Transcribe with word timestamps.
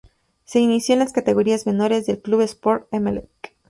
Se 0.45 0.57
inició 0.57 0.93
en 0.93 0.99
las 1.01 1.13
categorías 1.13 1.67
menores 1.67 2.07
del 2.07 2.19
Club 2.19 2.41
Sport 2.41 2.91
Emelec. 2.91 3.53